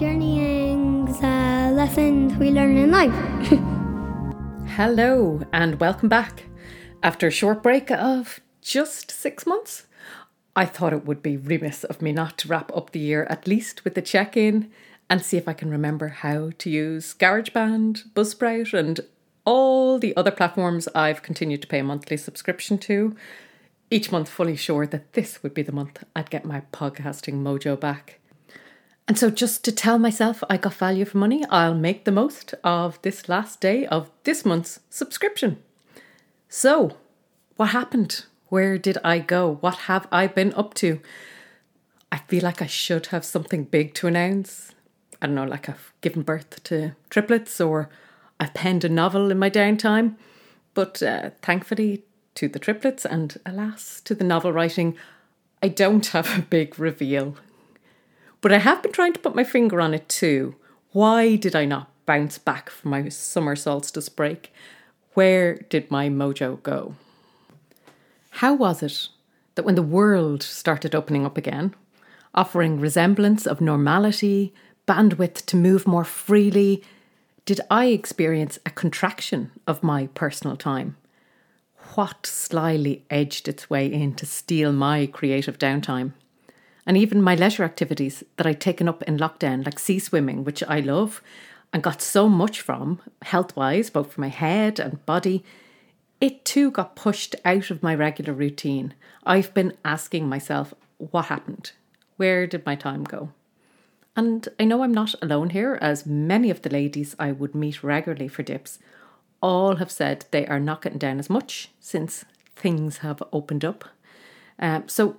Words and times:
journeyings, 0.00 1.22
uh, 1.22 1.70
lessons 1.74 2.34
we 2.38 2.50
learn 2.50 2.78
in 2.78 2.90
life. 2.90 3.12
Hello, 4.74 5.42
and 5.52 5.78
welcome 5.78 6.08
back. 6.08 6.44
After 7.02 7.26
a 7.26 7.30
short 7.30 7.62
break 7.62 7.90
of 7.90 8.40
just 8.62 9.10
six 9.10 9.44
months, 9.44 9.86
I 10.56 10.64
thought 10.64 10.94
it 10.94 11.04
would 11.04 11.22
be 11.22 11.36
remiss 11.36 11.84
of 11.84 12.00
me 12.00 12.12
not 12.12 12.38
to 12.38 12.48
wrap 12.48 12.74
up 12.74 12.92
the 12.92 12.98
year 12.98 13.24
at 13.24 13.46
least 13.46 13.84
with 13.84 13.98
a 13.98 14.00
check 14.00 14.38
in 14.38 14.70
and 15.10 15.22
see 15.22 15.36
if 15.36 15.46
I 15.46 15.52
can 15.52 15.70
remember 15.70 16.08
how 16.08 16.52
to 16.56 16.70
use 16.70 17.12
GarageBand, 17.12 18.14
Buzzsprout, 18.14 18.72
and 18.72 19.00
all 19.44 19.98
the 19.98 20.16
other 20.16 20.30
platforms 20.30 20.88
I've 20.94 21.22
continued 21.22 21.60
to 21.60 21.68
pay 21.68 21.80
a 21.80 21.84
monthly 21.84 22.16
subscription 22.16 22.78
to. 22.78 23.14
Each 23.90 24.10
month, 24.10 24.30
fully 24.30 24.56
sure 24.56 24.86
that 24.86 25.12
this 25.12 25.42
would 25.42 25.52
be 25.52 25.62
the 25.62 25.72
month 25.72 26.04
I'd 26.16 26.30
get 26.30 26.46
my 26.46 26.62
podcasting 26.72 27.42
mojo 27.42 27.78
back. 27.78 28.20
And 29.10 29.18
so, 29.18 29.28
just 29.28 29.64
to 29.64 29.72
tell 29.72 29.98
myself 29.98 30.44
I 30.48 30.56
got 30.56 30.74
value 30.74 31.04
for 31.04 31.18
money, 31.18 31.44
I'll 31.50 31.74
make 31.74 32.04
the 32.04 32.12
most 32.12 32.54
of 32.62 33.02
this 33.02 33.28
last 33.28 33.60
day 33.60 33.84
of 33.86 34.08
this 34.22 34.44
month's 34.44 34.78
subscription. 34.88 35.60
So, 36.48 36.96
what 37.56 37.70
happened? 37.70 38.26
Where 38.50 38.78
did 38.78 38.98
I 39.02 39.18
go? 39.18 39.56
What 39.62 39.78
have 39.88 40.06
I 40.12 40.28
been 40.28 40.54
up 40.54 40.74
to? 40.74 41.00
I 42.12 42.18
feel 42.18 42.44
like 42.44 42.62
I 42.62 42.66
should 42.66 43.06
have 43.06 43.24
something 43.24 43.64
big 43.64 43.94
to 43.94 44.06
announce. 44.06 44.76
I 45.20 45.26
don't 45.26 45.34
know, 45.34 45.42
like 45.42 45.68
I've 45.68 45.92
given 46.02 46.22
birth 46.22 46.62
to 46.62 46.94
triplets 47.08 47.60
or 47.60 47.88
I've 48.38 48.54
penned 48.54 48.84
a 48.84 48.88
novel 48.88 49.32
in 49.32 49.40
my 49.40 49.50
downtime. 49.50 50.14
But 50.72 51.02
uh, 51.02 51.30
thankfully, 51.42 52.04
to 52.36 52.46
the 52.46 52.60
triplets 52.60 53.04
and 53.04 53.40
alas, 53.44 54.00
to 54.02 54.14
the 54.14 54.22
novel 54.22 54.52
writing, 54.52 54.96
I 55.60 55.66
don't 55.66 56.06
have 56.06 56.38
a 56.38 56.42
big 56.42 56.78
reveal. 56.78 57.34
But 58.40 58.52
I 58.52 58.58
have 58.58 58.82
been 58.82 58.92
trying 58.92 59.12
to 59.12 59.20
put 59.20 59.34
my 59.34 59.44
finger 59.44 59.80
on 59.80 59.94
it 59.94 60.08
too. 60.08 60.56
Why 60.92 61.36
did 61.36 61.54
I 61.54 61.64
not 61.64 61.90
bounce 62.06 62.38
back 62.38 62.70
from 62.70 62.90
my 62.90 63.08
summer 63.08 63.54
solstice 63.54 64.08
break? 64.08 64.52
Where 65.14 65.56
did 65.68 65.90
my 65.90 66.08
mojo 66.08 66.62
go? 66.62 66.94
How 68.30 68.54
was 68.54 68.82
it 68.82 69.08
that 69.54 69.64
when 69.64 69.74
the 69.74 69.82
world 69.82 70.42
started 70.42 70.94
opening 70.94 71.26
up 71.26 71.36
again, 71.36 71.74
offering 72.34 72.80
resemblance 72.80 73.46
of 73.46 73.60
normality, 73.60 74.54
bandwidth 74.86 75.44
to 75.46 75.56
move 75.56 75.86
more 75.86 76.04
freely, 76.04 76.82
did 77.44 77.60
I 77.70 77.86
experience 77.86 78.58
a 78.64 78.70
contraction 78.70 79.50
of 79.66 79.82
my 79.82 80.06
personal 80.08 80.56
time? 80.56 80.96
What 81.94 82.24
slyly 82.26 83.04
edged 83.10 83.48
its 83.48 83.68
way 83.68 83.86
in 83.86 84.14
to 84.14 84.26
steal 84.26 84.72
my 84.72 85.06
creative 85.06 85.58
downtime? 85.58 86.12
And 86.86 86.96
even 86.96 87.22
my 87.22 87.34
leisure 87.34 87.64
activities 87.64 88.24
that 88.36 88.46
I'd 88.46 88.60
taken 88.60 88.88
up 88.88 89.02
in 89.04 89.18
lockdown, 89.18 89.64
like 89.64 89.78
sea 89.78 89.98
swimming, 89.98 90.44
which 90.44 90.62
I 90.64 90.80
love 90.80 91.22
and 91.72 91.82
got 91.82 92.02
so 92.02 92.28
much 92.28 92.60
from, 92.60 93.00
health 93.22 93.54
wise, 93.54 93.90
both 93.90 94.12
for 94.12 94.20
my 94.20 94.28
head 94.28 94.80
and 94.80 95.04
body, 95.06 95.44
it 96.20 96.44
too 96.44 96.70
got 96.70 96.96
pushed 96.96 97.36
out 97.44 97.70
of 97.70 97.82
my 97.82 97.94
regular 97.94 98.32
routine. 98.32 98.94
I've 99.24 99.54
been 99.54 99.76
asking 99.84 100.28
myself, 100.28 100.74
what 100.98 101.26
happened? 101.26 101.72
Where 102.16 102.46
did 102.46 102.66
my 102.66 102.74
time 102.74 103.04
go? 103.04 103.30
And 104.16 104.48
I 104.58 104.64
know 104.64 104.82
I'm 104.82 104.92
not 104.92 105.14
alone 105.22 105.50
here, 105.50 105.78
as 105.80 106.04
many 106.04 106.50
of 106.50 106.62
the 106.62 106.70
ladies 106.70 107.14
I 107.18 107.32
would 107.32 107.54
meet 107.54 107.82
regularly 107.82 108.28
for 108.28 108.42
dips 108.42 108.78
all 109.42 109.76
have 109.76 109.90
said 109.90 110.26
they 110.30 110.46
are 110.46 110.60
not 110.60 110.82
getting 110.82 110.98
down 110.98 111.18
as 111.18 111.30
much 111.30 111.70
since 111.80 112.24
things 112.54 112.98
have 112.98 113.22
opened 113.32 113.64
up. 113.64 113.84
Um, 114.58 114.88
so, 114.88 115.16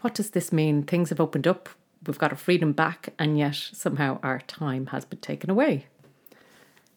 what 0.00 0.14
does 0.14 0.30
this 0.30 0.52
mean? 0.52 0.82
Things 0.82 1.10
have 1.10 1.20
opened 1.20 1.46
up, 1.46 1.68
we've 2.06 2.18
got 2.18 2.30
our 2.30 2.36
freedom 2.36 2.72
back, 2.72 3.12
and 3.18 3.38
yet 3.38 3.54
somehow 3.72 4.18
our 4.22 4.40
time 4.40 4.86
has 4.86 5.04
been 5.04 5.20
taken 5.20 5.50
away. 5.50 5.86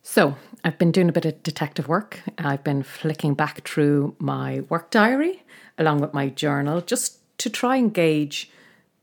So, 0.03 0.36
I've 0.64 0.78
been 0.78 0.94
doing 0.94 1.09
a 1.09 1.14
bit 1.14 1.25
of 1.25 1.44
detective 1.44 1.90
work. 1.90 2.22
I've 2.38 2.63
been 2.63 2.81
flicking 2.81 3.34
back 3.34 3.68
through 3.68 4.16
my 4.19 4.62
work 4.69 4.90
diary 4.90 5.44
along 5.78 6.00
with 6.00 6.13
my 6.13 6.30
journal 6.30 6.81
just 6.81 7.19
to 7.40 7.50
try 7.50 7.75
and 7.75 7.94
gauge 7.94 8.50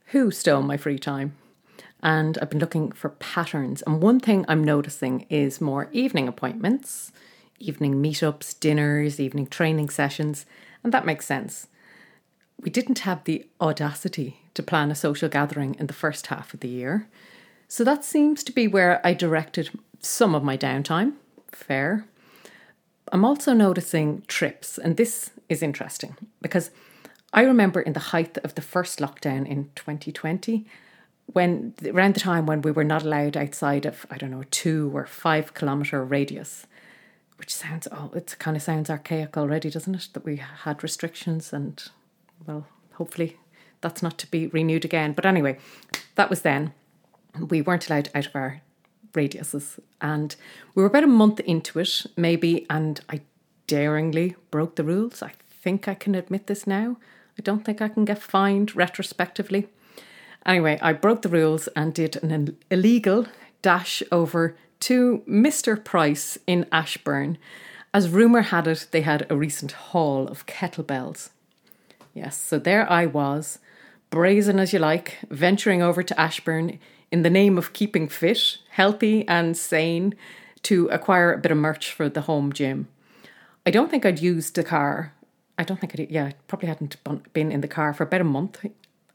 who 0.06 0.31
stole 0.31 0.62
my 0.62 0.77
free 0.77 0.99
time. 0.99 1.37
And 2.03 2.38
I've 2.38 2.50
been 2.50 2.59
looking 2.59 2.93
for 2.93 3.10
patterns. 3.10 3.83
And 3.83 4.03
one 4.03 4.21
thing 4.21 4.44
I'm 4.49 4.62
noticing 4.62 5.27
is 5.31 5.60
more 5.60 5.88
evening 5.93 6.28
appointments, 6.28 7.12
evening 7.59 8.03
meetups, 8.03 8.59
dinners, 8.60 9.19
evening 9.21 9.47
training 9.47 9.88
sessions. 9.88 10.44
And 10.83 10.93
that 10.93 11.06
makes 11.06 11.27
sense. 11.27 11.69
We 12.64 12.70
didn't 12.70 13.00
have 13.00 13.22
the 13.25 13.47
audacity 13.60 14.41
to 14.54 14.62
plan 14.62 14.91
a 14.91 14.94
social 14.94 15.28
gathering 15.28 15.76
in 15.78 15.86
the 15.86 15.92
first 15.92 16.28
half 16.28 16.54
of 16.54 16.60
the 16.60 16.69
year. 16.69 17.06
So 17.69 17.84
that 17.84 18.04
seems 18.04 18.42
to 18.44 18.52
be 18.52 18.66
where 18.66 19.06
I 19.06 19.12
directed 19.12 19.69
some 20.00 20.34
of 20.34 20.42
my 20.42 20.56
downtime. 20.56 21.12
Fair. 21.53 22.06
I'm 23.12 23.24
also 23.24 23.53
noticing 23.53 24.22
trips, 24.28 24.78
and 24.78 24.97
this 24.97 25.30
is 25.50 25.62
interesting 25.62 26.16
because 26.41 26.70
I 27.34 27.42
remember 27.42 27.82
in 27.82 27.92
the 27.92 28.00
height 28.00 28.38
of 28.38 28.54
the 28.54 28.62
first 28.62 28.98
lockdown 28.98 29.47
in 29.47 29.70
2020, 29.76 30.64
when 31.26 31.74
around 31.84 32.14
the 32.14 32.20
time 32.20 32.47
when 32.47 32.62
we 32.62 32.70
were 32.70 32.82
not 32.82 33.03
allowed 33.03 33.36
outside 33.36 33.84
of, 33.84 34.06
I 34.10 34.16
don't 34.16 34.30
know, 34.30 34.44
two 34.50 34.91
or 34.94 35.04
five 35.04 35.53
kilometre 35.53 36.03
radius, 36.03 36.66
which 37.36 37.54
sounds, 37.54 37.86
oh, 37.92 38.10
it 38.14 38.36
kind 38.38 38.56
of 38.56 38.62
sounds 38.62 38.88
archaic 38.88 39.36
already, 39.36 39.69
doesn't 39.69 39.94
it? 39.94 40.08
That 40.14 40.24
we 40.24 40.36
had 40.36 40.82
restrictions 40.82 41.53
and, 41.53 41.82
well, 42.47 42.67
hopefully 42.95 43.39
that's 43.81 44.03
not 44.03 44.19
to 44.19 44.31
be 44.31 44.47
renewed 44.49 44.84
again. 44.84 45.12
But 45.12 45.27
anyway, 45.27 45.59
that 46.15 46.31
was 46.31 46.43
then. 46.43 46.72
We 47.39 47.61
weren't 47.61 47.89
allowed 47.89 48.11
out 48.15 48.27
of 48.27 48.37
our 48.37 48.62
radiuses. 49.12 49.78
And 50.00 50.34
we 50.75 50.83
were 50.83 50.89
about 50.89 51.05
a 51.05 51.09
month 51.09 51.41
into 51.41 51.78
it, 51.78 52.06
maybe, 52.17 52.67
and 52.69 53.00
I 53.09 53.21
daringly 53.67 54.37
broke 54.50 54.77
the 54.77 54.84
rules. 54.84 55.22
I 55.22 55.33
think 55.49 55.89
I 55.89 55.95
can 55.95 56.15
admit 56.15 56.47
this 56.47 56.67
now. 56.67 56.97
I 57.39 57.43
don't 57.43 57.65
think 57.65 57.81
I 57.81 57.89
can 57.89 58.05
get 58.05 58.22
fined 58.22 58.77
retrospectively. 58.77 59.69
Anyway, 60.47 60.78
I 60.83 60.93
broke 60.93 61.22
the 61.22 61.28
rules 61.28 61.69
and 61.69 61.95
did 61.95 62.22
an 62.22 62.56
illegal 62.71 63.27
dash 63.62 64.03
over 64.12 64.56
to 64.81 65.22
Mr. 65.28 65.83
Price 65.83 66.37
in 66.47 66.66
Ashbourne. 66.71 67.39
as 67.95 68.11
rumour 68.11 68.43
had 68.43 68.66
it 68.66 68.89
they 68.91 69.03
had 69.03 69.25
a 69.31 69.37
recent 69.37 69.72
haul 69.72 70.27
of 70.28 70.47
kettlebells. 70.47 71.31
Yes, 72.14 72.41
so 72.41 72.60
there 72.60 72.91
I 72.91 73.06
was, 73.06 73.58
brazen 74.10 74.60
as 74.60 74.72
you 74.72 74.78
like, 74.78 75.19
venturing 75.30 75.82
over 75.82 76.02
to 76.04 76.19
Ashbourne 76.20 76.78
in 77.10 77.22
the 77.22 77.30
name 77.30 77.58
of 77.58 77.72
keeping 77.72 78.08
fit, 78.08 78.58
healthy, 78.70 79.26
and 79.26 79.56
sane 79.56 80.14
to 80.62 80.86
acquire 80.88 81.32
a 81.32 81.38
bit 81.38 81.50
of 81.50 81.58
merch 81.58 81.92
for 81.92 82.08
the 82.08 82.22
home 82.22 82.53
gym. 82.53 82.86
I 83.66 83.72
don't 83.72 83.91
think 83.91 84.06
I'd 84.06 84.20
used 84.20 84.54
the 84.54 84.62
car. 84.62 85.12
I 85.58 85.64
don't 85.64 85.80
think 85.80 85.98
I'd, 85.98 86.08
yeah, 86.08 86.32
probably 86.47 86.69
hadn't 86.69 86.97
been 87.32 87.50
in 87.50 87.60
the 87.60 87.69
car 87.69 87.92
for 87.92 88.04
about 88.04 88.20
a 88.20 88.24
month. 88.24 88.64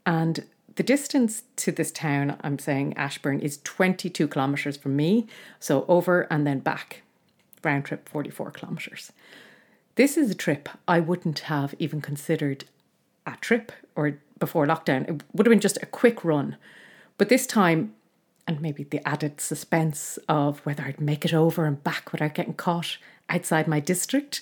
And 0.06 0.46
the 0.76 0.84
distance 0.84 1.44
to 1.58 1.72
this 1.72 1.92
town, 1.92 2.38
I'm 2.42 2.60
saying 2.60 2.98
Ashbourne, 2.98 3.40
is 3.40 3.60
22 3.64 4.28
kilometres 4.28 4.76
from 4.76 4.98
me. 4.98 5.28
So 5.60 5.86
over 5.88 6.28
and 6.30 6.46
then 6.46 6.60
back, 6.60 7.04
round 7.64 7.86
trip 7.86 8.10
44 8.10 8.52
kilometres. 8.52 9.14
This 9.96 10.18
is 10.18 10.30
a 10.32 10.36
trip 10.36 10.68
I 10.88 11.00
wouldn't 11.00 11.40
have 11.40 11.76
even 11.80 12.02
considered 12.02 12.66
a 13.26 13.36
trip 13.42 13.72
or 13.96 14.20
before 14.40 14.66
lockdown. 14.66 15.10
It 15.10 15.24
would 15.34 15.46
have 15.46 15.52
been 15.52 15.60
just 15.60 15.82
a 15.82 15.86
quick 15.86 16.24
run. 16.24 16.58
But 17.18 17.30
this 17.30 17.46
time, 17.46 17.94
and 18.48 18.62
maybe 18.62 18.84
the 18.84 19.06
added 19.08 19.42
suspense 19.42 20.18
of 20.28 20.60
whether 20.66 20.84
I'd 20.84 21.02
make 21.02 21.26
it 21.26 21.34
over 21.34 21.66
and 21.66 21.84
back 21.84 22.12
without 22.12 22.34
getting 22.34 22.54
caught 22.54 22.98
outside 23.30 23.68
my 23.68 23.80
district 23.80 24.42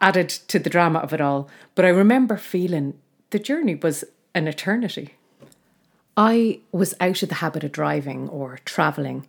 added 0.00 0.28
to 0.28 0.58
the 0.58 0.70
drama 0.70 1.00
of 1.00 1.12
it 1.12 1.20
all. 1.20 1.48
But 1.74 1.84
I 1.84 1.88
remember 1.88 2.36
feeling 2.36 2.94
the 3.30 3.38
journey 3.38 3.74
was 3.74 4.04
an 4.34 4.48
eternity. 4.48 5.14
I 6.16 6.60
was 6.72 6.94
out 7.00 7.22
of 7.22 7.28
the 7.28 7.36
habit 7.36 7.64
of 7.64 7.72
driving 7.72 8.28
or 8.28 8.58
travelling, 8.64 9.26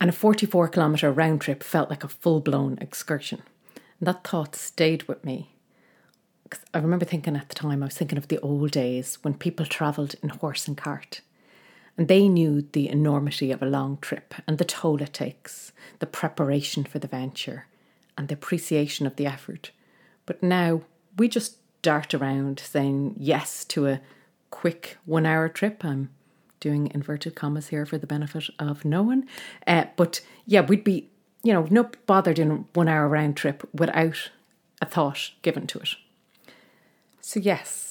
and 0.00 0.10
a 0.10 0.12
44 0.12 0.68
kilometre 0.68 1.12
round 1.12 1.40
trip 1.40 1.62
felt 1.62 1.90
like 1.90 2.04
a 2.04 2.08
full 2.08 2.40
blown 2.40 2.78
excursion. 2.80 3.42
And 4.00 4.08
that 4.08 4.24
thought 4.24 4.56
stayed 4.56 5.04
with 5.04 5.24
me. 5.24 5.53
I 6.72 6.78
remember 6.78 7.04
thinking 7.04 7.36
at 7.36 7.48
the 7.48 7.54
time, 7.54 7.82
I 7.82 7.86
was 7.86 7.96
thinking 7.96 8.18
of 8.18 8.28
the 8.28 8.40
old 8.40 8.70
days 8.70 9.18
when 9.22 9.34
people 9.34 9.66
travelled 9.66 10.14
in 10.22 10.28
horse 10.28 10.68
and 10.68 10.76
cart. 10.76 11.20
And 11.96 12.08
they 12.08 12.28
knew 12.28 12.62
the 12.72 12.88
enormity 12.88 13.52
of 13.52 13.62
a 13.62 13.66
long 13.66 13.98
trip 13.98 14.34
and 14.46 14.58
the 14.58 14.64
toll 14.64 15.00
it 15.00 15.12
takes, 15.12 15.72
the 16.00 16.06
preparation 16.06 16.84
for 16.84 16.98
the 16.98 17.08
venture, 17.08 17.66
and 18.18 18.28
the 18.28 18.34
appreciation 18.34 19.06
of 19.06 19.16
the 19.16 19.26
effort. 19.26 19.70
But 20.26 20.42
now 20.42 20.82
we 21.16 21.28
just 21.28 21.58
dart 21.82 22.14
around 22.14 22.58
saying 22.58 23.14
yes 23.18 23.64
to 23.66 23.86
a 23.86 24.00
quick 24.50 24.96
one 25.04 25.26
hour 25.26 25.48
trip. 25.48 25.84
I'm 25.84 26.10
doing 26.60 26.90
inverted 26.94 27.34
commas 27.34 27.68
here 27.68 27.86
for 27.86 27.98
the 27.98 28.06
benefit 28.06 28.48
of 28.58 28.84
no 28.84 29.02
one. 29.02 29.28
Uh, 29.66 29.84
but 29.96 30.20
yeah, 30.46 30.62
we'd 30.62 30.82
be, 30.84 31.10
you 31.42 31.52
know, 31.52 31.66
not 31.70 31.96
bothered 32.06 32.38
in 32.38 32.50
a 32.50 32.54
one 32.72 32.88
hour 32.88 33.08
round 33.08 33.36
trip 33.36 33.68
without 33.72 34.30
a 34.82 34.86
thought 34.86 35.30
given 35.42 35.66
to 35.68 35.78
it. 35.78 35.90
So, 37.26 37.40
yes, 37.40 37.90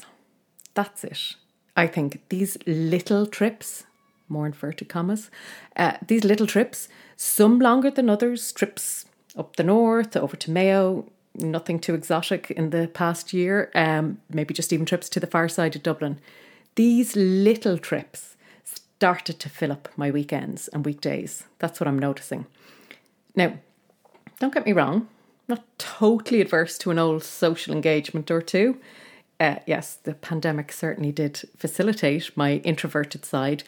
that's 0.76 1.04
it. 1.04 1.36
I 1.76 1.88
think 1.88 2.22
these 2.30 2.56
little 2.68 3.26
trips 3.26 3.84
more 4.30 4.46
inverted 4.46 4.90
commas. 4.90 5.32
Uh, 5.76 5.98
these 6.08 6.24
little 6.24 6.46
trips, 6.46 6.88
some 7.18 7.58
longer 7.58 7.90
than 7.90 8.12
others, 8.12 8.52
trips 8.52 9.06
up 9.36 9.56
the 9.56 9.64
north, 9.64 10.16
over 10.16 10.38
to 10.38 10.52
Mayo, 10.52 11.10
nothing 11.36 11.80
too 11.80 11.96
exotic 11.96 12.52
in 12.52 12.70
the 12.70 12.88
past 12.88 13.34
year, 13.34 13.72
um, 13.74 14.20
maybe 14.30 14.54
just 14.54 14.72
even 14.72 14.86
trips 14.86 15.10
to 15.10 15.20
the 15.20 15.28
far 15.28 15.50
side 15.50 15.76
of 15.76 15.82
Dublin. 15.82 16.20
These 16.76 17.16
little 17.16 17.80
trips 17.80 18.36
started 18.64 19.40
to 19.40 19.50
fill 19.50 19.72
up 19.72 19.90
my 19.96 20.12
weekends 20.12 20.68
and 20.68 20.86
weekdays. 20.86 21.46
That's 21.58 21.80
what 21.80 21.88
I'm 21.88 22.00
noticing. 22.00 22.46
Now, 23.36 23.54
don't 24.40 24.54
get 24.54 24.68
me 24.68 24.74
wrong, 24.74 25.08
I'm 25.50 25.56
not 25.56 25.80
totally 25.80 26.40
adverse 26.40 26.78
to 26.80 26.92
an 26.92 27.00
old 27.00 27.24
social 27.24 27.74
engagement 27.74 28.30
or 28.30 28.42
two. 28.42 28.80
Uh, 29.40 29.56
yes, 29.66 29.96
the 29.96 30.14
pandemic 30.14 30.72
certainly 30.72 31.12
did 31.12 31.42
facilitate 31.58 32.36
my 32.36 32.56
introverted 32.58 33.26
side, 33.26 33.64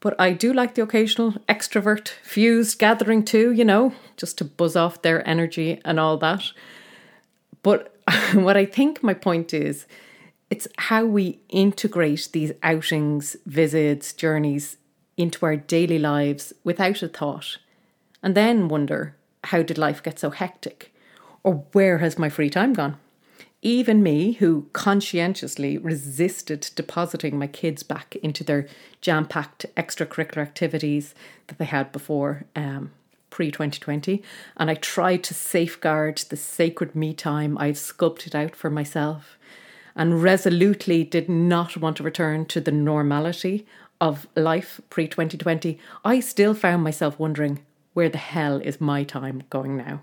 but 0.00 0.18
I 0.20 0.32
do 0.32 0.52
like 0.52 0.74
the 0.74 0.82
occasional 0.82 1.32
extrovert 1.48 2.08
fused 2.22 2.78
gathering 2.78 3.24
too, 3.24 3.52
you 3.52 3.64
know, 3.64 3.94
just 4.16 4.38
to 4.38 4.44
buzz 4.44 4.74
off 4.74 5.02
their 5.02 5.26
energy 5.28 5.80
and 5.84 6.00
all 6.00 6.16
that. 6.18 6.44
But 7.62 7.96
what 8.34 8.56
I 8.56 8.64
think 8.64 9.02
my 9.02 9.14
point 9.14 9.54
is, 9.54 9.86
it's 10.50 10.68
how 10.76 11.04
we 11.04 11.40
integrate 11.48 12.28
these 12.32 12.52
outings, 12.62 13.36
visits, 13.46 14.12
journeys 14.12 14.76
into 15.16 15.46
our 15.46 15.56
daily 15.56 15.98
lives 15.98 16.52
without 16.64 17.02
a 17.02 17.08
thought, 17.08 17.58
and 18.22 18.34
then 18.34 18.68
wonder 18.68 19.16
how 19.44 19.62
did 19.62 19.78
life 19.78 20.02
get 20.02 20.18
so 20.18 20.30
hectic? 20.30 20.94
Or 21.44 21.64
where 21.72 21.98
has 21.98 22.18
my 22.18 22.28
free 22.28 22.50
time 22.50 22.72
gone? 22.72 22.98
Even 23.64 24.02
me, 24.02 24.32
who 24.32 24.66
conscientiously 24.72 25.78
resisted 25.78 26.68
depositing 26.74 27.38
my 27.38 27.46
kids 27.46 27.84
back 27.84 28.16
into 28.16 28.42
their 28.42 28.66
jam 29.00 29.24
packed 29.24 29.66
extracurricular 29.76 30.42
activities 30.42 31.14
that 31.46 31.58
they 31.58 31.64
had 31.64 31.92
before 31.92 32.44
um, 32.56 32.90
pre 33.30 33.52
2020, 33.52 34.20
and 34.56 34.68
I 34.68 34.74
tried 34.74 35.22
to 35.24 35.34
safeguard 35.34 36.18
the 36.28 36.36
sacred 36.36 36.96
me 36.96 37.14
time 37.14 37.56
I'd 37.56 37.76
sculpted 37.76 38.34
out 38.34 38.56
for 38.56 38.68
myself, 38.68 39.38
and 39.94 40.20
resolutely 40.20 41.04
did 41.04 41.28
not 41.28 41.76
want 41.76 41.98
to 41.98 42.02
return 42.02 42.46
to 42.46 42.60
the 42.60 42.72
normality 42.72 43.64
of 44.00 44.26
life 44.34 44.80
pre 44.90 45.06
2020, 45.06 45.78
I 46.04 46.18
still 46.18 46.54
found 46.54 46.82
myself 46.82 47.16
wondering 47.16 47.60
where 47.92 48.08
the 48.08 48.18
hell 48.18 48.60
is 48.60 48.80
my 48.80 49.04
time 49.04 49.44
going 49.50 49.76
now? 49.76 50.00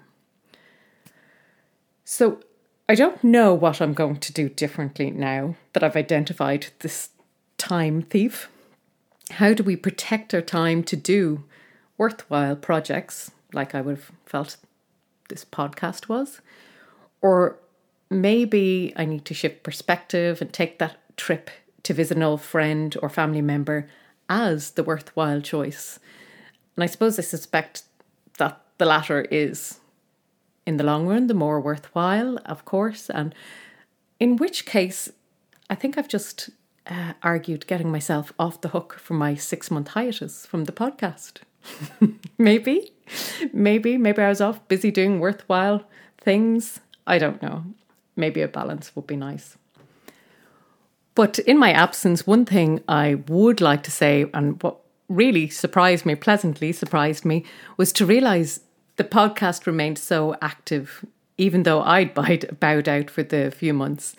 So 2.06 2.40
I 2.90 2.96
don't 2.96 3.24
know 3.24 3.54
what 3.54 3.82
I'm 3.82 3.94
going 3.94 4.18
to 4.18 4.34
do 4.34 4.50
differently 4.50 5.12
now 5.12 5.56
that 5.74 5.84
I've 5.84 5.96
identified 5.96 6.70
this 6.80 7.10
time 7.60 8.02
thief. 8.02 8.50
How 9.30 9.54
do 9.54 9.62
we 9.62 9.76
protect 9.76 10.34
our 10.34 10.42
time 10.42 10.82
to 10.86 10.96
do 10.96 11.44
worthwhile 12.00 12.56
projects 12.56 13.30
like 13.54 13.76
I 13.76 13.82
would 13.82 13.98
have 13.98 14.12
felt 14.26 14.58
this 15.30 15.46
podcast 15.46 16.10
was? 16.10 16.42
Or 17.22 17.60
maybe 18.10 18.92
I 18.96 19.06
need 19.06 19.24
to 19.26 19.36
shift 19.36 19.62
perspective 19.62 20.42
and 20.42 20.52
take 20.52 20.80
that 20.80 20.98
trip 21.16 21.52
to 21.84 21.94
visit 21.94 22.18
an 22.18 22.24
old 22.24 22.42
friend 22.42 22.98
or 23.04 23.10
family 23.10 23.44
member 23.44 23.88
as 24.28 24.72
the 24.72 24.84
worthwhile 24.84 25.42
choice. 25.42 26.00
And 26.76 26.84
I 26.84 26.88
suppose 26.88 27.20
I 27.20 27.22
suspect 27.22 27.84
that 28.40 28.60
the 28.80 28.86
latter 28.86 29.28
is 29.30 29.79
in 30.66 30.78
the 30.78 30.84
long 30.84 31.08
run, 31.08 31.28
the 31.28 31.34
more 31.34 31.60
worthwhile, 31.60 32.38
of 32.46 32.66
course. 32.66 33.10
And 33.10 33.34
in 34.20 34.36
which 34.38 34.66
case, 34.66 35.12
I 35.70 35.76
think 35.76 35.98
I've 35.98 36.08
just 36.08 36.50
uh, 36.88 37.14
argued 37.24 37.68
getting 37.68 37.92
myself 37.92 38.34
off 38.40 38.62
the 38.62 38.70
hook 38.70 38.96
from 39.00 39.18
my 39.18 39.36
six 39.36 39.72
month 39.72 39.90
hiatus 39.90 40.46
from 40.46 40.66
the 40.66 40.72
podcast. 40.72 41.40
maybe, 42.38 42.94
maybe, 43.54 43.98
maybe 43.98 44.22
I 44.22 44.30
was 44.30 44.42
off 44.42 44.68
busy 44.68 44.92
doing 44.92 45.20
worthwhile 45.20 45.84
things. 46.20 46.80
I 47.06 47.18
don't 47.18 47.42
know. 47.42 47.64
Maybe 48.16 48.42
a 48.42 48.48
balance 48.48 48.96
would 48.96 49.08
be 49.08 49.16
nice. 49.16 49.58
But 51.16 51.40
in 51.40 51.58
my 51.58 51.72
absence, 51.72 52.26
one 52.26 52.46
thing 52.46 52.82
I 52.88 53.16
would 53.28 53.62
like 53.62 53.84
to 53.84 53.92
say, 53.92 54.26
and 54.34 54.62
what 54.64 54.78
really 55.10 55.50
surprised 55.50 56.06
me, 56.06 56.16
pleasantly 56.16 56.72
surprised 56.72 57.26
me, 57.26 57.46
was 57.78 57.92
to 57.94 58.06
realize 58.06 58.62
the 59.00 59.06
podcast 59.06 59.66
remained 59.66 59.98
so 59.98 60.36
active, 60.42 61.06
even 61.38 61.64
though 61.64 61.82
I'd 61.82 62.14
bowed 62.60 62.90
out 62.90 63.10
for 63.10 63.24
the 63.24 63.50
few 63.50 63.74
months. 63.74 64.14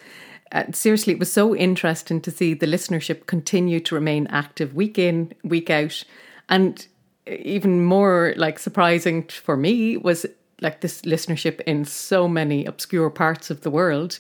Uh, 0.53 0.65
seriously, 0.73 1.13
it 1.13 1.19
was 1.19 1.31
so 1.31 1.55
interesting 1.55 2.19
to 2.23 2.31
see 2.31 2.55
the 2.55 2.67
listenership 2.67 3.27
continue 3.27 3.79
to 3.81 3.95
remain 3.95 4.27
active 4.29 4.75
week 4.75 4.99
in, 4.99 5.35
week 5.45 5.69
out. 5.69 6.03
And 6.49 6.87
even 7.27 7.85
more 7.85 8.33
like 8.39 8.59
surprising 8.59 9.25
for 9.25 9.55
me 9.55 9.99
was 9.99 10.25
like 10.63 10.81
this 10.81 11.03
listenership 11.03 11.61
in 11.67 11.85
so 11.85 12.27
many 12.27 12.65
obscure 12.65 13.11
parts 13.11 13.51
of 13.51 13.61
the 13.61 13.71
world. 13.71 14.19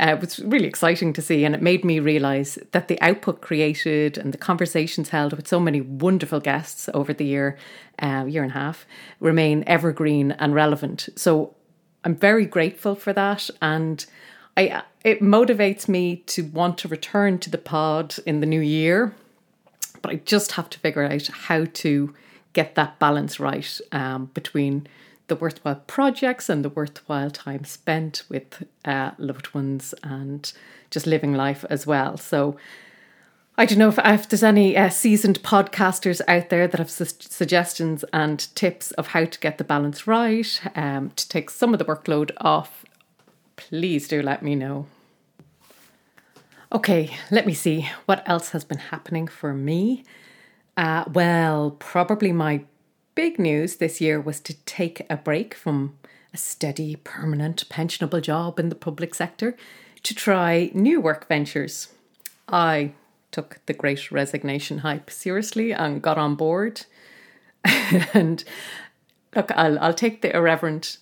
Uh, 0.00 0.10
it 0.12 0.20
was 0.20 0.38
really 0.38 0.66
exciting 0.66 1.12
to 1.12 1.20
see, 1.20 1.44
and 1.44 1.54
it 1.54 1.62
made 1.62 1.84
me 1.84 1.98
realize 1.98 2.56
that 2.70 2.86
the 2.86 3.00
output 3.00 3.40
created 3.40 4.16
and 4.16 4.32
the 4.32 4.38
conversations 4.38 5.08
held 5.08 5.32
with 5.32 5.48
so 5.48 5.58
many 5.58 5.80
wonderful 5.80 6.38
guests 6.38 6.88
over 6.94 7.12
the 7.12 7.24
year, 7.24 7.58
uh, 8.00 8.24
year 8.28 8.42
and 8.44 8.52
a 8.52 8.54
half, 8.54 8.86
remain 9.18 9.64
evergreen 9.66 10.32
and 10.32 10.54
relevant. 10.54 11.08
So 11.16 11.54
I'm 12.04 12.14
very 12.14 12.46
grateful 12.46 12.94
for 12.94 13.12
that, 13.12 13.50
and 13.60 14.04
I 14.56 14.82
it 15.04 15.20
motivates 15.20 15.88
me 15.88 16.16
to 16.26 16.44
want 16.44 16.78
to 16.78 16.88
return 16.88 17.38
to 17.38 17.50
the 17.50 17.58
pod 17.58 18.16
in 18.24 18.40
the 18.40 18.46
new 18.46 18.60
year. 18.60 19.14
But 20.00 20.12
I 20.12 20.16
just 20.16 20.52
have 20.52 20.70
to 20.70 20.78
figure 20.78 21.02
out 21.02 21.26
how 21.26 21.64
to 21.64 22.14
get 22.52 22.74
that 22.76 22.98
balance 22.98 23.40
right 23.40 23.80
um, 23.92 24.26
between 24.34 24.86
the 25.28 25.36
worthwhile 25.36 25.82
projects 25.86 26.48
and 26.48 26.64
the 26.64 26.68
worthwhile 26.68 27.30
time 27.30 27.64
spent 27.64 28.24
with 28.28 28.64
uh, 28.84 29.12
loved 29.18 29.54
ones 29.54 29.94
and 30.02 30.52
just 30.90 31.06
living 31.06 31.34
life 31.34 31.64
as 31.70 31.86
well. 31.86 32.16
So, 32.16 32.56
I 33.60 33.66
don't 33.66 33.78
know 33.78 33.88
if, 33.88 33.98
if 33.98 34.28
there's 34.28 34.44
any 34.44 34.76
uh, 34.76 34.88
seasoned 34.88 35.42
podcasters 35.42 36.20
out 36.28 36.48
there 36.48 36.68
that 36.68 36.78
have 36.78 36.90
su- 36.90 37.06
suggestions 37.18 38.04
and 38.12 38.38
tips 38.54 38.92
of 38.92 39.08
how 39.08 39.24
to 39.24 39.40
get 39.40 39.58
the 39.58 39.64
balance 39.64 40.06
right, 40.06 40.60
um, 40.76 41.10
to 41.16 41.28
take 41.28 41.50
some 41.50 41.72
of 41.72 41.80
the 41.80 41.84
workload 41.84 42.30
off. 42.40 42.84
Please 43.56 44.06
do 44.06 44.22
let 44.22 44.44
me 44.44 44.54
know. 44.54 44.86
Okay, 46.70 47.16
let 47.32 47.46
me 47.46 47.52
see 47.52 47.88
what 48.06 48.22
else 48.28 48.50
has 48.50 48.62
been 48.62 48.78
happening 48.78 49.26
for 49.26 49.52
me. 49.52 50.04
Uh, 50.76 51.02
well, 51.12 51.74
probably 51.80 52.30
my 52.30 52.62
big 53.18 53.36
news 53.36 53.78
this 53.78 54.00
year 54.00 54.20
was 54.20 54.38
to 54.38 54.54
take 54.64 55.04
a 55.10 55.16
break 55.16 55.52
from 55.52 55.98
a 56.32 56.36
steady, 56.36 56.94
permanent, 56.94 57.68
pensionable 57.68 58.22
job 58.22 58.60
in 58.60 58.68
the 58.68 58.76
public 58.76 59.12
sector 59.12 59.56
to 60.04 60.14
try 60.14 60.70
new 60.72 61.00
work 61.00 61.26
ventures. 61.26 61.88
I 62.46 62.92
took 63.32 63.58
the 63.66 63.72
great 63.72 64.12
resignation 64.12 64.78
hype 64.78 65.10
seriously 65.10 65.72
and 65.72 66.00
got 66.00 66.16
on 66.16 66.36
board. 66.36 66.86
and 68.14 68.44
look, 69.34 69.50
I'll, 69.50 69.80
I'll 69.80 69.94
take 69.94 70.22
the 70.22 70.32
irreverent 70.36 70.98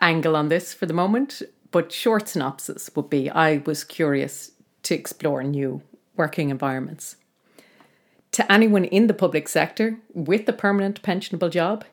angle 0.00 0.34
on 0.34 0.48
this 0.48 0.74
for 0.74 0.86
the 0.86 0.94
moment, 0.94 1.42
but 1.70 1.92
short 1.92 2.28
synopsis 2.28 2.90
would 2.96 3.08
be 3.08 3.30
I 3.30 3.58
was 3.58 3.84
curious 3.84 4.50
to 4.82 4.96
explore 4.96 5.44
new 5.44 5.80
working 6.16 6.50
environments 6.50 7.14
to 8.32 8.50
anyone 8.50 8.84
in 8.84 9.06
the 9.06 9.14
public 9.14 9.48
sector 9.48 9.98
with 10.14 10.48
a 10.48 10.52
permanent 10.52 11.02
pensionable 11.02 11.50
job, 11.50 11.84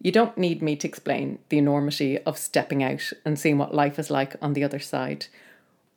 you 0.00 0.10
don't 0.10 0.36
need 0.36 0.60
me 0.60 0.76
to 0.76 0.88
explain 0.88 1.38
the 1.48 1.58
enormity 1.58 2.18
of 2.20 2.36
stepping 2.36 2.82
out 2.82 3.12
and 3.24 3.38
seeing 3.38 3.58
what 3.58 3.74
life 3.74 3.98
is 3.98 4.10
like 4.10 4.36
on 4.42 4.52
the 4.52 4.64
other 4.64 4.80
side. 4.80 5.26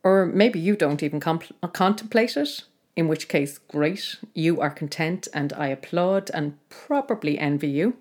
Or 0.04 0.24
maybe 0.24 0.60
you 0.60 0.76
don't 0.76 1.02
even 1.02 1.20
contemplate 1.20 2.36
it, 2.36 2.62
in 2.96 3.08
which 3.08 3.28
case, 3.28 3.58
great, 3.58 4.16
you 4.34 4.60
are 4.60 4.70
content 4.70 5.28
and 5.34 5.52
I 5.52 5.68
applaud 5.68 6.30
and 6.32 6.56
probably 6.70 7.38
envy 7.38 7.68
you. 7.68 7.96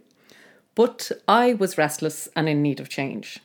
But 0.75 1.11
I 1.27 1.55
was 1.55 1.77
restless 1.77 2.29
and 2.35 2.47
in 2.47 2.61
need 2.61 2.79
of 2.79 2.89
change. 2.89 3.39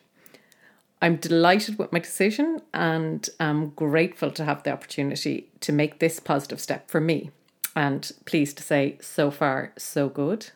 I'm 1.01 1.17
delighted 1.17 1.79
with 1.79 1.91
my 1.93 1.99
decision 1.99 2.61
and 2.73 3.29
am 3.41 3.71
grateful 3.71 4.31
to 4.31 4.45
have 4.45 4.63
the 4.63 4.71
opportunity 4.71 5.49
to 5.61 5.73
make 5.73 5.99
this 5.99 6.21
positive 6.21 6.61
step 6.61 6.91
for 6.91 7.01
me 7.01 7.31
and 7.75 8.13
pleased 8.25 8.57
to 8.59 8.63
say, 8.63 8.99
so 9.01 9.31
far, 9.31 9.73
so 9.77 10.09
good. 10.09 10.51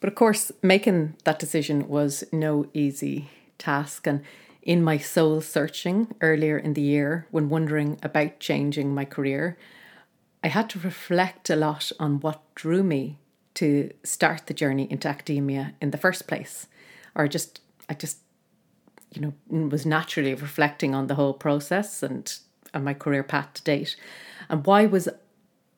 But 0.00 0.08
of 0.08 0.14
course, 0.14 0.52
making 0.62 1.14
that 1.24 1.38
decision 1.38 1.88
was 1.88 2.24
no 2.30 2.66
easy 2.74 3.30
task. 3.58 4.06
And 4.06 4.22
in 4.62 4.82
my 4.82 4.98
soul 4.98 5.40
searching 5.40 6.14
earlier 6.20 6.58
in 6.58 6.74
the 6.74 6.82
year, 6.82 7.26
when 7.30 7.48
wondering 7.48 7.98
about 8.02 8.38
changing 8.38 8.94
my 8.94 9.04
career, 9.04 9.56
I 10.42 10.48
had 10.48 10.68
to 10.70 10.78
reflect 10.78 11.48
a 11.48 11.56
lot 11.56 11.90
on 11.98 12.20
what 12.20 12.42
drew 12.54 12.82
me 12.82 13.18
to 13.54 13.90
start 14.02 14.46
the 14.46 14.54
journey 14.54 14.86
into 14.90 15.08
academia 15.08 15.74
in 15.80 15.90
the 15.90 15.98
first 15.98 16.26
place. 16.26 16.66
Or 17.14 17.26
just, 17.28 17.60
I 17.88 17.94
just, 17.94 18.18
you 19.12 19.22
know, 19.22 19.68
was 19.68 19.86
naturally 19.86 20.34
reflecting 20.34 20.94
on 20.94 21.06
the 21.06 21.14
whole 21.14 21.34
process 21.34 22.02
and, 22.02 22.30
and 22.74 22.84
my 22.84 22.92
career 22.92 23.22
path 23.22 23.54
to 23.54 23.62
date. 23.62 23.96
And 24.50 24.66
why 24.66 24.86
was 24.86 25.08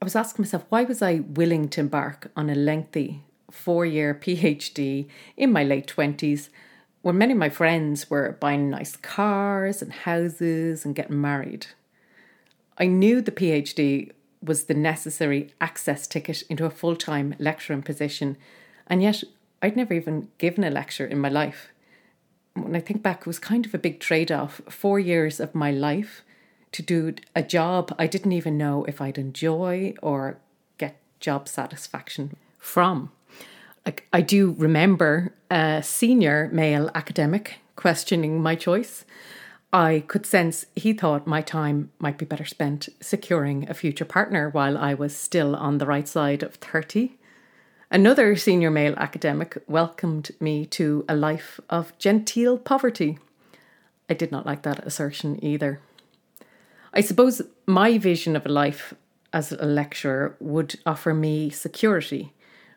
I 0.00 0.04
was 0.04 0.16
asking 0.16 0.44
myself, 0.44 0.64
why 0.68 0.84
was 0.84 1.00
I 1.00 1.20
willing 1.20 1.68
to 1.70 1.80
embark 1.80 2.30
on 2.36 2.50
a 2.50 2.54
lengthy 2.54 3.22
four 3.50 3.86
year 3.86 4.14
PhD 4.14 5.06
in 5.36 5.52
my 5.52 5.64
late 5.64 5.86
20s 5.86 6.48
when 7.02 7.18
many 7.18 7.32
of 7.32 7.38
my 7.38 7.48
friends 7.48 8.10
were 8.10 8.36
buying 8.40 8.68
nice 8.68 8.96
cars 8.96 9.80
and 9.80 9.92
houses 9.92 10.84
and 10.84 10.94
getting 10.94 11.20
married? 11.20 11.68
I 12.78 12.86
knew 12.86 13.22
the 13.22 13.32
PhD 13.32 14.12
was 14.42 14.64
the 14.64 14.74
necessary 14.74 15.54
access 15.60 16.06
ticket 16.06 16.42
into 16.42 16.66
a 16.66 16.70
full 16.70 16.94
time 16.94 17.34
lecturing 17.38 17.82
position, 17.82 18.36
and 18.86 19.02
yet 19.02 19.24
I'd 19.62 19.76
never 19.76 19.94
even 19.94 20.28
given 20.36 20.62
a 20.62 20.70
lecture 20.70 21.06
in 21.06 21.18
my 21.18 21.30
life. 21.30 21.68
When 22.52 22.76
I 22.76 22.80
think 22.80 23.02
back, 23.02 23.20
it 23.20 23.26
was 23.26 23.38
kind 23.38 23.64
of 23.64 23.74
a 23.74 23.78
big 23.78 23.98
trade 23.98 24.30
off 24.30 24.60
four 24.68 25.00
years 25.00 25.40
of 25.40 25.54
my 25.54 25.70
life 25.70 26.22
to 26.76 26.82
do 26.82 27.14
a 27.34 27.42
job 27.42 27.94
I 27.98 28.06
didn't 28.06 28.32
even 28.32 28.58
know 28.58 28.84
if 28.84 29.00
I'd 29.00 29.16
enjoy 29.16 29.94
or 30.02 30.36
get 30.76 31.00
job 31.20 31.48
satisfaction 31.48 32.36
from. 32.58 33.10
Like, 33.86 34.06
I 34.12 34.20
do 34.20 34.54
remember 34.58 35.32
a 35.50 35.82
senior 35.82 36.50
male 36.52 36.90
academic 36.94 37.60
questioning 37.76 38.42
my 38.42 38.56
choice. 38.56 39.06
I 39.72 40.04
could 40.06 40.26
sense 40.26 40.66
he 40.76 40.92
thought 40.92 41.26
my 41.26 41.40
time 41.40 41.92
might 41.98 42.18
be 42.18 42.26
better 42.26 42.44
spent 42.44 42.90
securing 43.00 43.70
a 43.70 43.74
future 43.74 44.04
partner 44.04 44.50
while 44.50 44.76
I 44.76 44.92
was 44.92 45.16
still 45.16 45.56
on 45.56 45.78
the 45.78 45.86
right 45.86 46.06
side 46.06 46.42
of 46.42 46.56
30. 46.56 47.16
Another 47.90 48.36
senior 48.36 48.70
male 48.70 48.94
academic 48.98 49.56
welcomed 49.66 50.32
me 50.40 50.66
to 50.66 51.06
a 51.08 51.16
life 51.16 51.58
of 51.70 51.96
genteel 51.96 52.58
poverty. 52.58 53.18
I 54.10 54.14
did 54.14 54.30
not 54.30 54.44
like 54.44 54.60
that 54.62 54.86
assertion 54.86 55.42
either. 55.42 55.80
I 56.96 57.02
suppose 57.02 57.42
my 57.66 57.98
vision 57.98 58.36
of 58.36 58.46
a 58.46 58.48
life 58.48 58.94
as 59.30 59.52
a 59.52 59.66
lecturer 59.66 60.34
would 60.40 60.76
offer 60.86 61.12
me 61.12 61.50
security, 61.50 62.32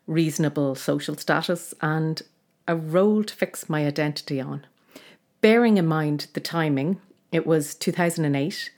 reasonable 0.07 0.75
social 0.75 1.15
status, 1.15 1.73
and 1.81 2.21
a 2.67 2.75
role 2.75 3.23
to 3.23 3.33
fix 3.33 3.69
my 3.69 3.85
identity 3.85 4.41
on. 4.41 4.67
Bearing 5.39 5.77
in 5.77 5.87
mind 5.87 6.27
the 6.33 6.41
timing, 6.41 6.99
it 7.31 7.47
was 7.47 7.73
2008, 7.75 8.71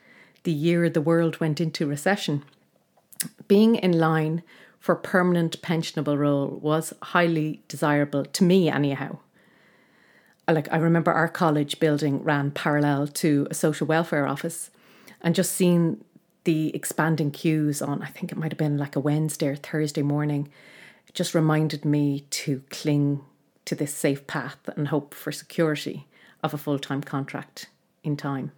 the 0.44 0.52
year 0.52 0.88
the 0.92 1.02
world 1.02 1.40
went 1.40 1.60
into 1.60 1.88
recession. 1.88 2.46
Being 3.48 3.74
in 3.74 3.98
line 3.98 4.44
for 4.80 4.94
permanent 4.94 5.60
pensionable 5.64 6.20
role 6.20 6.60
was 6.62 6.94
highly 7.02 7.64
desirable 7.68 8.26
to 8.26 8.44
me 8.44 8.70
anyhow 8.70 9.18
like 10.48 10.72
I 10.72 10.78
remember 10.78 11.12
our 11.12 11.30
college 11.30 11.80
building 11.80 12.24
ran 12.24 12.52
parallel 12.52 13.08
to 13.08 13.48
a 13.50 13.54
social 13.54 13.88
welfare 13.88 14.28
office 14.28 14.70
and 15.22 15.36
just 15.36 15.54
seeing 15.54 16.04
the 16.44 16.76
expanding 16.76 17.32
queues 17.32 17.82
on, 17.82 18.02
I 18.02 18.08
think 18.08 18.32
it 18.32 18.38
might 18.38 18.52
have 18.52 18.58
been 18.58 18.78
like 18.78 18.96
a 18.96 19.00
Wednesday 19.00 19.48
or 19.48 19.56
Thursday 19.56 20.02
morning, 20.02 20.50
just 21.14 21.36
reminded 21.36 21.86
me 21.86 22.22
to 22.32 22.64
cling 22.70 23.22
to 23.66 23.76
this 23.76 23.94
safe 23.94 24.26
path 24.28 24.58
and 24.76 24.88
hope 24.88 25.14
for 25.14 25.32
security 25.32 26.08
of 26.44 26.54
a 26.54 26.58
full 26.58 26.80
time 26.80 27.02
contract 27.02 27.68
in 28.04 28.18
time. 28.18 28.52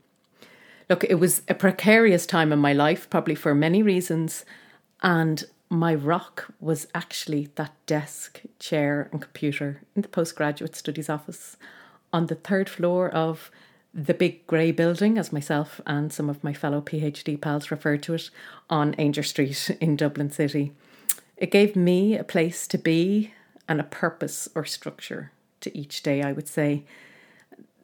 Look, 0.89 1.03
it 1.03 1.15
was 1.15 1.41
a 1.47 1.53
precarious 1.53 2.25
time 2.25 2.53
in 2.53 2.59
my 2.59 2.73
life, 2.73 3.09
probably 3.09 3.35
for 3.35 3.55
many 3.55 3.81
reasons, 3.81 4.45
and 5.01 5.43
my 5.69 5.95
rock 5.95 6.53
was 6.59 6.87
actually 6.93 7.49
that 7.55 7.73
desk, 7.85 8.41
chair, 8.59 9.09
and 9.11 9.21
computer 9.21 9.81
in 9.95 10.01
the 10.03 10.07
postgraduate 10.07 10.75
studies 10.75 11.09
office 11.09 11.57
on 12.11 12.27
the 12.27 12.35
third 12.35 12.69
floor 12.69 13.09
of 13.09 13.49
the 13.93 14.13
big 14.13 14.45
grey 14.47 14.71
building, 14.71 15.17
as 15.17 15.31
myself 15.31 15.79
and 15.85 16.11
some 16.11 16.29
of 16.29 16.43
my 16.43 16.53
fellow 16.53 16.81
PhD 16.81 17.39
pals 17.39 17.69
referred 17.69 18.01
to 18.03 18.15
it, 18.15 18.29
on 18.69 18.93
Aungier 18.95 19.25
Street 19.25 19.77
in 19.79 19.95
Dublin 19.95 20.31
City. 20.31 20.73
It 21.37 21.51
gave 21.51 21.75
me 21.75 22.17
a 22.17 22.23
place 22.23 22.67
to 22.67 22.77
be 22.77 23.33
and 23.67 23.79
a 23.79 23.85
purpose 23.85 24.49
or 24.55 24.65
structure 24.65 25.31
to 25.61 25.77
each 25.77 26.03
day, 26.03 26.21
I 26.21 26.31
would 26.31 26.47
say. 26.47 26.85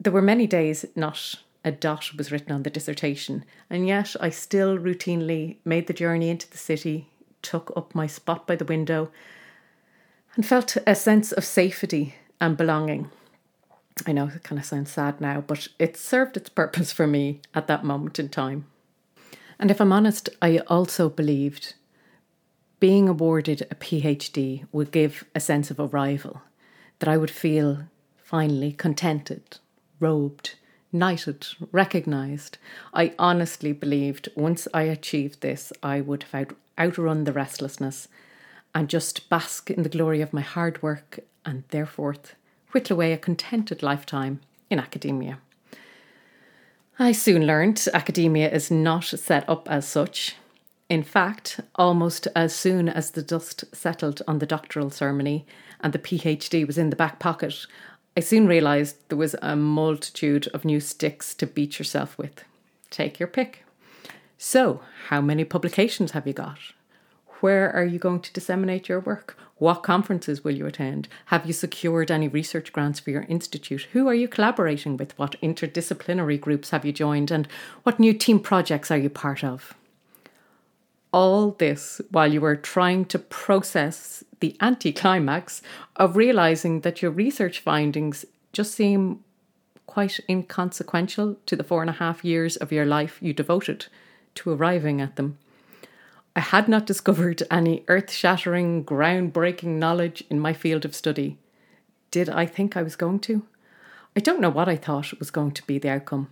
There 0.00 0.12
were 0.12 0.22
many 0.22 0.46
days 0.46 0.84
not 0.96 1.36
a 1.64 1.70
dot 1.70 2.14
was 2.16 2.32
written 2.32 2.52
on 2.52 2.62
the 2.62 2.70
dissertation, 2.70 3.44
and 3.68 3.86
yet 3.86 4.16
I 4.20 4.30
still 4.30 4.78
routinely 4.78 5.56
made 5.64 5.86
the 5.86 5.92
journey 5.92 6.30
into 6.30 6.50
the 6.50 6.58
city, 6.58 7.08
took 7.42 7.72
up 7.76 7.94
my 7.94 8.06
spot 8.06 8.46
by 8.46 8.56
the 8.56 8.64
window, 8.64 9.10
and 10.36 10.46
felt 10.46 10.76
a 10.86 10.94
sense 10.94 11.32
of 11.32 11.44
safety 11.44 12.14
and 12.40 12.56
belonging. 12.56 13.10
I 14.06 14.12
know 14.12 14.28
it 14.28 14.42
kind 14.42 14.58
of 14.58 14.64
sounds 14.64 14.90
sad 14.90 15.20
now, 15.20 15.40
but 15.40 15.68
it 15.78 15.96
served 15.96 16.36
its 16.36 16.48
purpose 16.48 16.92
for 16.92 17.06
me 17.06 17.40
at 17.54 17.66
that 17.66 17.84
moment 17.84 18.18
in 18.18 18.28
time. 18.28 18.66
And 19.58 19.70
if 19.70 19.80
I'm 19.80 19.92
honest, 19.92 20.28
I 20.40 20.58
also 20.68 21.08
believed 21.08 21.74
being 22.80 23.08
awarded 23.08 23.66
a 23.70 23.74
PhD 23.74 24.66
would 24.72 24.90
give 24.90 25.24
a 25.34 25.40
sense 25.40 25.70
of 25.70 25.78
arrival, 25.78 26.40
that 26.98 27.08
I 27.08 27.18
would 27.18 27.30
feel 27.30 27.84
finally 28.16 28.72
contented, 28.72 29.58
robed, 29.98 30.54
knighted, 30.90 31.46
recognised. 31.72 32.56
I 32.94 33.14
honestly 33.18 33.72
believed 33.72 34.30
once 34.34 34.66
I 34.72 34.82
achieved 34.82 35.42
this, 35.42 35.72
I 35.82 36.00
would 36.00 36.22
have 36.24 36.34
out- 36.34 36.56
outrun 36.78 37.24
the 37.24 37.32
restlessness 37.32 38.08
and 38.74 38.88
just 38.88 39.28
bask 39.28 39.70
in 39.70 39.82
the 39.82 39.88
glory 39.88 40.22
of 40.22 40.32
my 40.32 40.40
hard 40.40 40.82
work 40.82 41.20
and 41.44 41.64
therefore 41.68 42.14
whittle 42.72 42.96
away 42.96 43.12
a 43.12 43.18
contented 43.18 43.82
lifetime 43.82 44.40
in 44.68 44.78
academia. 44.78 45.38
I 46.98 47.12
soon 47.12 47.46
learned 47.46 47.86
academia 47.94 48.50
is 48.50 48.70
not 48.70 49.04
set 49.04 49.48
up 49.48 49.70
as 49.70 49.88
such. 49.88 50.36
In 50.88 51.02
fact, 51.02 51.60
almost 51.76 52.28
as 52.34 52.54
soon 52.54 52.88
as 52.88 53.12
the 53.12 53.22
dust 53.22 53.64
settled 53.72 54.22
on 54.28 54.38
the 54.38 54.46
doctoral 54.46 54.90
ceremony 54.90 55.46
and 55.80 55.92
the 55.92 55.98
PhD 55.98 56.66
was 56.66 56.76
in 56.76 56.90
the 56.90 56.96
back 56.96 57.18
pocket, 57.18 57.66
I 58.16 58.20
soon 58.20 58.46
realised 58.46 58.96
there 59.08 59.16
was 59.16 59.36
a 59.40 59.56
multitude 59.56 60.48
of 60.48 60.64
new 60.64 60.80
sticks 60.80 61.34
to 61.36 61.46
beat 61.46 61.78
yourself 61.78 62.18
with. 62.18 62.44
Take 62.90 63.18
your 63.18 63.28
pick. 63.28 63.64
So, 64.36 64.82
how 65.08 65.20
many 65.20 65.44
publications 65.44 66.10
have 66.10 66.26
you 66.26 66.32
got? 66.32 66.58
Where 67.40 67.74
are 67.74 67.84
you 67.84 67.98
going 67.98 68.20
to 68.20 68.32
disseminate 68.32 68.88
your 68.88 69.00
work? 69.00 69.36
What 69.56 69.82
conferences 69.82 70.42
will 70.42 70.54
you 70.54 70.66
attend? 70.66 71.08
Have 71.26 71.46
you 71.46 71.52
secured 71.52 72.10
any 72.10 72.28
research 72.28 72.72
grants 72.72 73.00
for 73.00 73.10
your 73.10 73.26
institute? 73.28 73.88
Who 73.92 74.08
are 74.08 74.14
you 74.14 74.28
collaborating 74.28 74.96
with? 74.96 75.18
What 75.18 75.36
interdisciplinary 75.42 76.40
groups 76.40 76.70
have 76.70 76.84
you 76.84 76.92
joined? 76.92 77.30
And 77.30 77.46
what 77.82 78.00
new 78.00 78.14
team 78.14 78.40
projects 78.40 78.90
are 78.90 78.98
you 78.98 79.10
part 79.10 79.44
of? 79.44 79.74
All 81.12 81.52
this 81.52 82.00
while 82.10 82.32
you 82.32 82.44
are 82.44 82.56
trying 82.56 83.04
to 83.06 83.18
process 83.18 84.24
the 84.40 84.56
anticlimax 84.60 85.60
of 85.96 86.16
realizing 86.16 86.80
that 86.80 87.02
your 87.02 87.10
research 87.10 87.60
findings 87.60 88.24
just 88.52 88.74
seem 88.74 89.22
quite 89.86 90.20
inconsequential 90.28 91.36
to 91.46 91.56
the 91.56 91.64
four 91.64 91.82
and 91.82 91.90
a 91.90 91.94
half 91.94 92.24
years 92.24 92.56
of 92.56 92.72
your 92.72 92.86
life 92.86 93.18
you 93.20 93.32
devoted 93.32 93.86
to 94.36 94.50
arriving 94.50 95.00
at 95.00 95.16
them. 95.16 95.36
I 96.36 96.40
had 96.40 96.68
not 96.68 96.86
discovered 96.86 97.42
any 97.50 97.84
earth 97.88 98.12
shattering, 98.12 98.84
groundbreaking 98.84 99.78
knowledge 99.78 100.22
in 100.30 100.38
my 100.38 100.52
field 100.52 100.84
of 100.84 100.94
study. 100.94 101.38
Did 102.10 102.28
I 102.28 102.46
think 102.46 102.76
I 102.76 102.82
was 102.82 102.96
going 102.96 103.20
to? 103.20 103.44
I 104.16 104.20
don't 104.20 104.40
know 104.40 104.50
what 104.50 104.68
I 104.68 104.76
thought 104.76 105.18
was 105.18 105.30
going 105.30 105.52
to 105.52 105.66
be 105.66 105.78
the 105.78 105.90
outcome. 105.90 106.28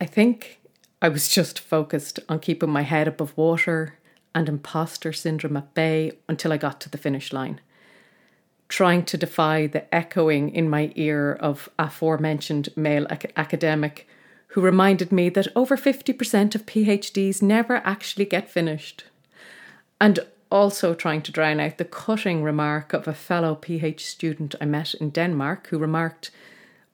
I 0.00 0.06
think 0.06 0.60
I 1.02 1.08
was 1.08 1.28
just 1.28 1.58
focused 1.58 2.20
on 2.28 2.40
keeping 2.40 2.70
my 2.70 2.82
head 2.82 3.08
above 3.08 3.36
water 3.36 3.98
and 4.34 4.48
imposter 4.48 5.12
syndrome 5.12 5.56
at 5.56 5.74
bay 5.74 6.12
until 6.28 6.52
I 6.52 6.56
got 6.56 6.80
to 6.82 6.90
the 6.90 6.98
finish 6.98 7.32
line. 7.32 7.60
Trying 8.68 9.04
to 9.06 9.16
defy 9.16 9.66
the 9.66 9.92
echoing 9.94 10.50
in 10.54 10.70
my 10.70 10.92
ear 10.94 11.32
of 11.32 11.68
aforementioned 11.78 12.68
male 12.76 13.06
ac- 13.10 13.30
academic 13.36 14.06
who 14.50 14.60
reminded 14.60 15.12
me 15.12 15.28
that 15.28 15.48
over 15.54 15.76
50% 15.76 16.54
of 16.54 16.66
PhDs 16.66 17.40
never 17.40 17.76
actually 17.84 18.24
get 18.24 18.50
finished. 18.50 19.04
And 20.00 20.20
also 20.50 20.94
trying 20.94 21.22
to 21.22 21.32
drown 21.32 21.60
out 21.60 21.78
the 21.78 21.84
cutting 21.84 22.42
remark 22.42 22.92
of 22.92 23.06
a 23.06 23.14
fellow 23.14 23.54
PhD 23.54 24.00
student 24.00 24.54
I 24.60 24.64
met 24.64 24.94
in 24.94 25.10
Denmark 25.10 25.68
who 25.68 25.78
remarked, 25.78 26.30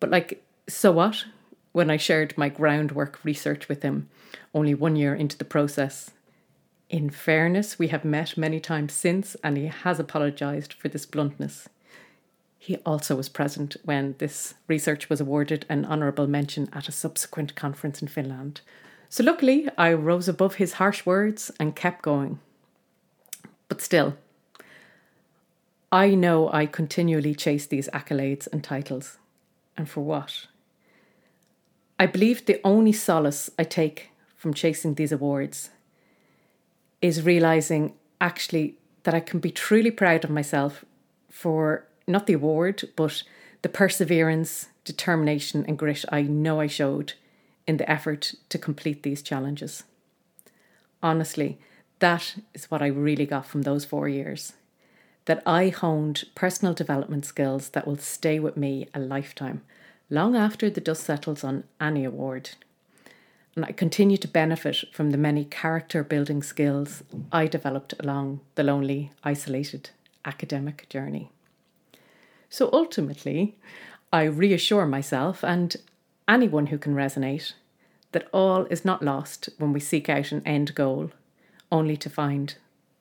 But, 0.00 0.10
like, 0.10 0.42
so 0.68 0.92
what? 0.92 1.24
when 1.72 1.90
I 1.90 1.98
shared 1.98 2.38
my 2.38 2.48
groundwork 2.48 3.22
research 3.22 3.68
with 3.68 3.82
him, 3.82 4.08
only 4.54 4.72
one 4.72 4.96
year 4.96 5.14
into 5.14 5.36
the 5.36 5.44
process. 5.44 6.10
In 6.88 7.10
fairness, 7.10 7.78
we 7.78 7.88
have 7.88 8.02
met 8.02 8.38
many 8.38 8.60
times 8.60 8.94
since, 8.94 9.36
and 9.44 9.58
he 9.58 9.66
has 9.66 10.00
apologised 10.00 10.72
for 10.72 10.88
this 10.88 11.04
bluntness. 11.04 11.68
He 12.66 12.78
also 12.78 13.14
was 13.14 13.28
present 13.28 13.76
when 13.84 14.16
this 14.18 14.54
research 14.66 15.08
was 15.08 15.20
awarded 15.20 15.64
an 15.68 15.84
honourable 15.84 16.26
mention 16.26 16.68
at 16.72 16.88
a 16.88 16.92
subsequent 16.92 17.54
conference 17.54 18.02
in 18.02 18.08
Finland. 18.08 18.60
So, 19.08 19.22
luckily, 19.22 19.68
I 19.78 19.92
rose 19.92 20.28
above 20.28 20.56
his 20.56 20.72
harsh 20.72 21.06
words 21.06 21.52
and 21.60 21.76
kept 21.76 22.02
going. 22.02 22.40
But 23.68 23.80
still, 23.80 24.16
I 25.92 26.16
know 26.16 26.50
I 26.52 26.66
continually 26.66 27.36
chase 27.36 27.66
these 27.66 27.88
accolades 27.92 28.48
and 28.52 28.64
titles. 28.64 29.18
And 29.76 29.88
for 29.88 30.00
what? 30.00 30.48
I 32.00 32.06
believe 32.06 32.46
the 32.46 32.60
only 32.64 32.92
solace 32.92 33.48
I 33.56 33.62
take 33.62 34.10
from 34.34 34.52
chasing 34.52 34.94
these 34.94 35.12
awards 35.12 35.70
is 37.00 37.22
realizing 37.22 37.94
actually 38.20 38.74
that 39.04 39.14
I 39.14 39.20
can 39.20 39.38
be 39.38 39.52
truly 39.52 39.92
proud 39.92 40.24
of 40.24 40.30
myself 40.30 40.84
for 41.30 41.86
not 42.06 42.26
the 42.26 42.34
award, 42.34 42.88
but 42.96 43.22
the 43.62 43.68
perseverance, 43.68 44.68
determination, 44.84 45.64
and 45.66 45.78
grit 45.78 46.04
I 46.10 46.22
know 46.22 46.60
I 46.60 46.66
showed 46.66 47.14
in 47.66 47.78
the 47.78 47.90
effort 47.90 48.34
to 48.48 48.58
complete 48.58 49.02
these 49.02 49.22
challenges. 49.22 49.84
Honestly, 51.02 51.58
that 51.98 52.36
is 52.54 52.70
what 52.70 52.82
I 52.82 52.86
really 52.86 53.26
got 53.26 53.46
from 53.46 53.62
those 53.62 53.84
four 53.84 54.08
years. 54.08 54.52
That 55.24 55.42
I 55.44 55.68
honed 55.68 56.24
personal 56.34 56.74
development 56.74 57.24
skills 57.24 57.70
that 57.70 57.86
will 57.86 57.96
stay 57.96 58.38
with 58.38 58.56
me 58.56 58.88
a 58.94 59.00
lifetime, 59.00 59.62
long 60.08 60.36
after 60.36 60.70
the 60.70 60.80
dust 60.80 61.04
settles 61.04 61.42
on 61.42 61.64
any 61.80 62.04
award. 62.04 62.50
And 63.56 63.64
I 63.64 63.72
continue 63.72 64.18
to 64.18 64.28
benefit 64.28 64.84
from 64.92 65.10
the 65.10 65.18
many 65.18 65.44
character 65.44 66.04
building 66.04 66.42
skills 66.42 67.02
I 67.32 67.46
developed 67.46 67.94
along 67.98 68.40
the 68.54 68.62
lonely, 68.62 69.10
isolated 69.24 69.90
academic 70.24 70.88
journey. 70.90 71.30
So 72.48 72.70
ultimately, 72.72 73.56
I 74.12 74.24
reassure 74.24 74.86
myself 74.86 75.42
and 75.44 75.76
anyone 76.28 76.66
who 76.66 76.78
can 76.78 76.94
resonate 76.94 77.52
that 78.12 78.28
all 78.32 78.64
is 78.66 78.84
not 78.84 79.02
lost 79.02 79.48
when 79.58 79.72
we 79.72 79.80
seek 79.80 80.08
out 80.08 80.32
an 80.32 80.42
end 80.46 80.74
goal, 80.74 81.10
only 81.70 81.96
to 81.96 82.08
find 82.08 82.54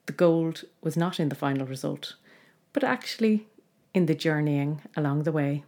the 0.06 0.12
gold 0.12 0.64
was 0.82 0.96
not 0.96 1.18
in 1.18 1.28
the 1.28 1.34
final 1.34 1.66
result, 1.66 2.14
but 2.72 2.84
actually 2.84 3.46
in 3.94 4.06
the 4.06 4.14
journeying 4.14 4.82
along 4.96 5.22
the 5.22 5.32
way. 5.32 5.64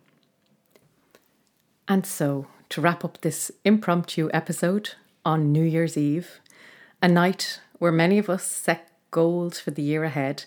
And 1.86 2.04
so, 2.04 2.46
to 2.68 2.80
wrap 2.80 3.04
up 3.04 3.20
this 3.20 3.50
impromptu 3.64 4.28
episode 4.34 4.90
on 5.24 5.52
New 5.52 5.62
Year's 5.62 5.96
Eve, 5.96 6.40
a 7.00 7.08
night 7.08 7.60
where 7.78 7.92
many 7.92 8.18
of 8.18 8.28
us 8.28 8.44
set 8.44 8.90
goals 9.10 9.58
for 9.58 9.70
the 9.70 9.82
year 9.82 10.04
ahead, 10.04 10.44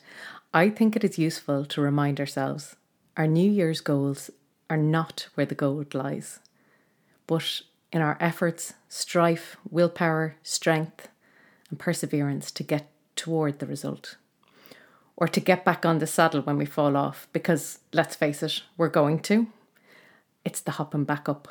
I 0.54 0.70
think 0.70 0.96
it 0.96 1.04
is 1.04 1.18
useful 1.18 1.66
to 1.66 1.82
remind 1.82 2.20
ourselves 2.20 2.76
our 3.22 3.28
New 3.28 3.52
Year's 3.52 3.82
goals 3.82 4.32
are 4.68 4.84
not 4.98 5.28
where 5.36 5.46
the 5.46 5.54
gold 5.54 5.94
lies, 5.94 6.40
but 7.28 7.62
in 7.94 8.02
our 8.02 8.18
efforts, 8.20 8.74
strife, 8.90 9.58
willpower, 9.70 10.38
strength, 10.42 11.08
and 11.70 11.78
perseverance 11.78 12.50
to 12.50 12.64
get 12.64 12.90
toward 13.16 13.60
the 13.60 13.68
result. 13.68 14.16
Or 15.16 15.28
to 15.28 15.40
get 15.40 15.64
back 15.64 15.86
on 15.86 16.00
the 16.00 16.08
saddle 16.08 16.42
when 16.42 16.58
we 16.58 16.66
fall 16.66 16.98
off, 16.98 17.28
because 17.32 17.78
let's 17.94 18.16
face 18.16 18.42
it, 18.42 18.64
we're 18.76 18.90
going 18.90 19.20
to. 19.20 19.46
It's 20.44 20.62
the 20.62 20.72
hopping 20.72 21.04
back 21.04 21.30
up 21.30 21.50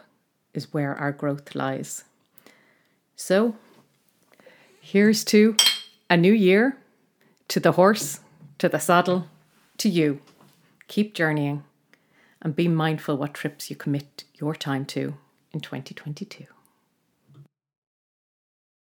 is 0.52 0.74
where 0.74 0.96
our 0.96 1.12
growth 1.12 1.54
lies. 1.54 2.02
So, 3.14 3.54
here's 4.80 5.22
to 5.26 5.56
a 6.10 6.16
new 6.16 6.32
year, 6.32 6.78
to 7.46 7.60
the 7.60 7.72
horse, 7.78 8.18
to 8.58 8.68
the 8.68 8.80
saddle, 8.80 9.28
to 9.78 9.88
you. 9.88 10.20
Keep 10.90 11.14
journeying 11.14 11.62
and 12.42 12.56
be 12.56 12.66
mindful 12.66 13.16
what 13.16 13.32
trips 13.32 13.70
you 13.70 13.76
commit 13.76 14.24
your 14.34 14.56
time 14.56 14.84
to 14.86 15.14
in 15.52 15.60
2022. 15.60 16.46